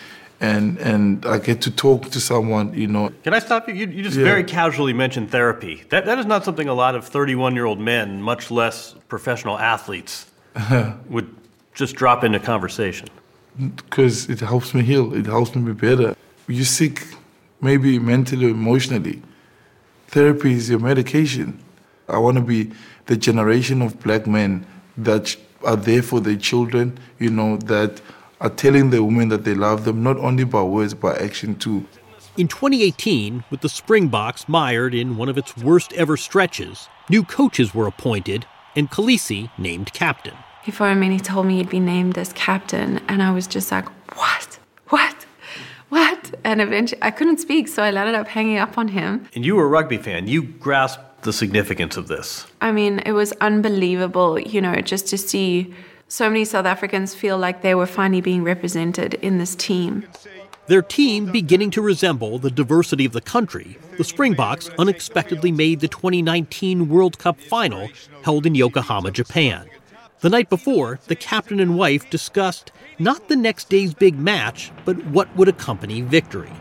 [0.44, 3.10] and and I get to talk to someone, you know.
[3.22, 3.74] Can I stop you?
[3.74, 4.24] You, you just yeah.
[4.32, 5.74] very casually mentioned therapy.
[5.88, 9.58] That that is not something a lot of 31 year old men, much less professional
[9.58, 10.30] athletes,
[11.08, 11.28] would
[11.74, 13.08] just drop into conversation.
[13.76, 15.14] Because it helps me heal.
[15.14, 16.14] It helps me be better.
[16.48, 17.06] You sick,
[17.60, 19.22] maybe mentally, emotionally.
[20.08, 21.58] Therapy is your medication.
[22.08, 22.70] I want to be
[23.06, 24.66] the generation of black men
[24.98, 26.98] that are there for their children.
[27.18, 28.02] You know that
[28.44, 31.86] are telling the women that they love them, not only by words, by action too.
[32.36, 37.74] In 2018, with the Springboks mired in one of its worst ever stretches, new coaches
[37.74, 38.44] were appointed
[38.76, 40.34] and Kolisi named captain.
[40.62, 43.46] He phoned me and he told me he'd be named as captain, and I was
[43.46, 44.58] just like, what?
[44.88, 45.26] What?
[45.88, 46.34] What?
[46.44, 49.26] And eventually I couldn't speak, so I ended up hanging up on him.
[49.34, 50.26] And you were a rugby fan.
[50.28, 52.46] You grasped the significance of this.
[52.60, 55.72] I mean, it was unbelievable, you know, just to see
[56.08, 60.06] so many South Africans feel like they were finally being represented in this team.
[60.66, 65.88] Their team beginning to resemble the diversity of the country, the Springboks unexpectedly made the
[65.88, 67.90] 2019 World Cup final
[68.22, 69.68] held in Yokohama, Japan.
[70.20, 74.96] The night before, the captain and wife discussed not the next day's big match, but
[75.08, 76.52] what would accompany victory.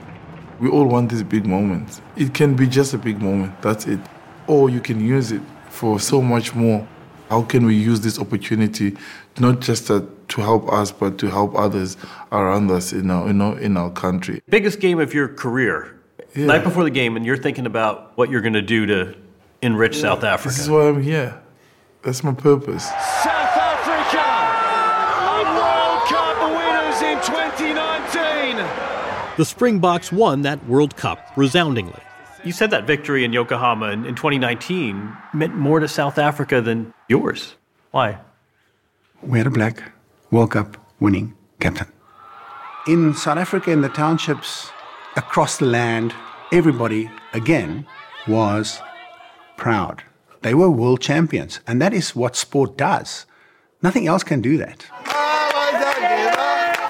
[0.60, 2.02] We all want these big moments.
[2.18, 4.02] It can be just a big moment, that's it.
[4.48, 6.86] Or you can use it for so much more.
[7.30, 8.98] How can we use this opportunity
[9.39, 11.97] not just to, to help us, but to help others
[12.31, 14.41] around us in our, you know, in our country?
[14.49, 15.99] Biggest game of your career.
[16.36, 16.45] Yeah.
[16.45, 19.15] Night before the game, and you're thinking about what you're going to do to
[19.61, 20.01] enrich yeah.
[20.01, 20.49] South Africa.
[20.49, 21.39] This is why I'm here.
[22.01, 22.86] That's my purpose.
[22.86, 24.25] South Africa
[25.29, 28.57] are World Cup winners in 2019.
[29.38, 32.01] The Springboks won that World Cup resoundingly.
[32.43, 36.93] You said that victory in Yokohama in, in 2019 meant more to South Africa than
[37.07, 37.55] yours.
[37.91, 38.17] Why?
[39.26, 39.82] We had a black
[40.32, 41.88] World Cup winning captain.
[42.88, 44.69] In South Africa, in the townships
[45.15, 46.13] across the land,
[46.51, 47.86] everybody, again,
[48.28, 48.82] was
[49.55, 50.03] proud.
[50.41, 53.26] They were world champions, and that is what sport does.
[53.82, 54.86] Nothing else can do that.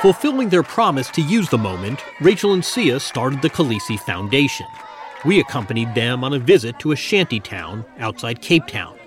[0.02, 4.66] Fulfilling their promise to use the moment, Rachel and Siya started the Kolisi Foundation.
[5.24, 8.98] We accompanied them on a visit to a shanty town outside Cape Town.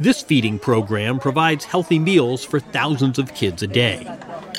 [0.00, 4.06] This feeding program provides healthy meals for thousands of kids a day.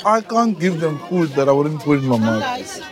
[0.04, 2.82] I can't give them food that I wouldn't put in my mouth.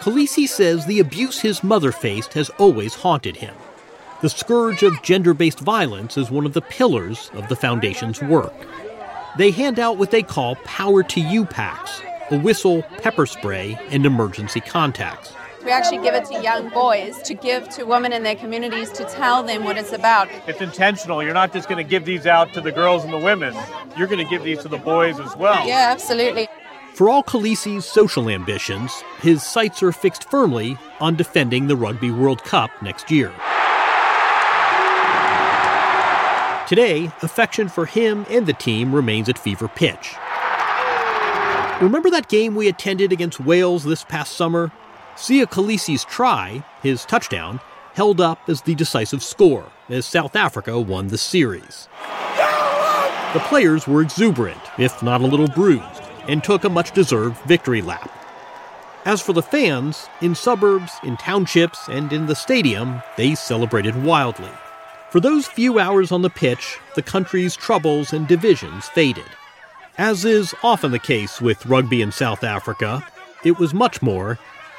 [0.00, 3.54] Kolisi says the abuse his mother faced has always haunted him.
[4.20, 8.54] The scourge of gender based violence is one of the pillars of the Foundation's work.
[9.38, 14.06] They hand out what they call Power to You packs a whistle, pepper spray, and
[14.06, 15.32] emergency contacts.
[15.64, 19.04] We actually give it to young boys to give to women in their communities to
[19.04, 20.28] tell them what it's about.
[20.46, 21.22] It's intentional.
[21.22, 23.54] You're not just going to give these out to the girls and the women.
[23.96, 25.66] You're going to give these to the boys as well.
[25.66, 26.48] Yeah, absolutely.
[26.92, 32.44] For all Kolisi's social ambitions, his sights are fixed firmly on defending the Rugby World
[32.44, 33.32] Cup next year.
[36.68, 40.14] Today, affection for him and the team remains at fever pitch.
[41.80, 44.70] Remember that game we attended against Wales this past summer?
[45.16, 47.60] Siya Kolisi's try, his touchdown,
[47.94, 51.88] held up as the decisive score as South Africa won the series.
[53.32, 57.82] The players were exuberant, if not a little bruised, and took a much deserved victory
[57.82, 58.10] lap.
[59.04, 64.50] As for the fans, in suburbs, in townships, and in the stadium, they celebrated wildly.
[65.10, 69.30] For those few hours on the pitch, the country's troubles and divisions faded.
[69.98, 73.06] As is often the case with rugby in South Africa,
[73.44, 74.38] it was much more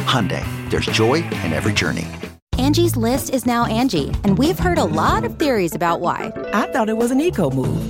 [0.00, 2.06] Hyundai, there's joy in every journey.
[2.58, 6.32] Angie's list is now Angie, and we've heard a lot of theories about why.
[6.52, 7.89] I thought it was an eco move.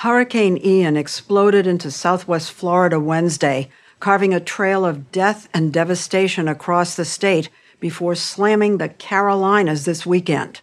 [0.00, 6.94] Hurricane Ian exploded into southwest Florida Wednesday, carving a trail of death and devastation across
[6.94, 7.48] the state
[7.80, 10.60] before slamming the Carolinas this weekend.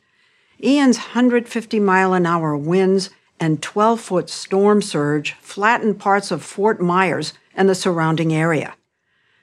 [0.63, 3.09] Ian's 150 mile an hour winds
[3.39, 8.75] and 12 foot storm surge flattened parts of Fort Myers and the surrounding area.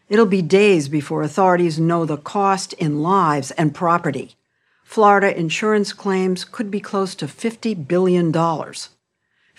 [0.09, 4.37] It'll be days before authorities know the cost in lives and property.
[4.85, 8.33] Florida insurance claims could be close to $50 billion.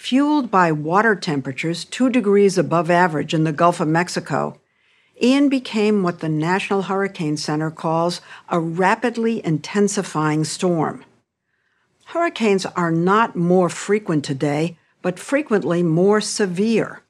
[0.02, 4.60] Fueled by water temperatures two degrees above average in the Gulf of Mexico,
[5.22, 11.06] Ian became what the National Hurricane Center calls a rapidly intensifying storm.
[12.06, 17.04] Hurricanes are not more frequent today, but frequently more severe,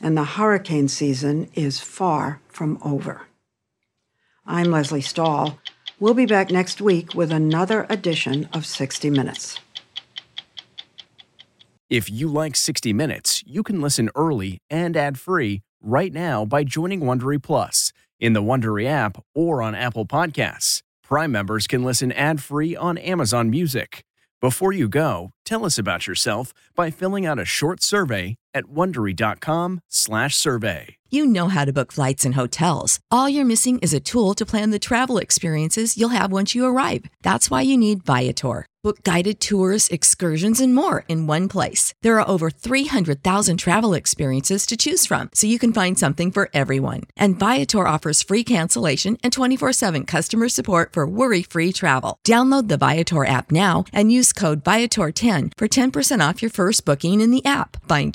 [0.00, 3.26] and the hurricane season is far from over.
[4.46, 5.58] I'm Lesley Stahl.
[6.00, 9.60] We'll be back next week with another edition of 60 Minutes.
[11.90, 17.00] If you like 60 Minutes, you can listen early and ad-free right now by joining
[17.00, 20.82] Wondery Plus in the Wondery app or on Apple Podcasts.
[21.02, 24.04] Prime members can listen ad-free on Amazon Music.
[24.42, 30.98] Before you go, tell us about yourself by filling out a short survey at wondery.com/survey.
[31.10, 33.00] You know how to book flights and hotels.
[33.10, 36.66] All you're missing is a tool to plan the travel experiences you'll have once you
[36.66, 37.06] arrive.
[37.22, 38.66] That's why you need Viator.
[38.84, 41.92] Book guided tours, excursions, and more in one place.
[42.02, 46.48] There are over 300,000 travel experiences to choose from, so you can find something for
[46.54, 47.02] everyone.
[47.16, 52.18] And Viator offers free cancellation and 24 7 customer support for worry free travel.
[52.24, 57.20] Download the Viator app now and use code Viator10 for 10% off your first booking
[57.20, 57.84] in the app.
[57.88, 58.14] Find